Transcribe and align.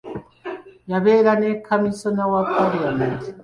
Yabeera 0.91 1.31
kaminsona 1.65 2.23
wa 2.31 2.41
Palamenti. 2.55 3.27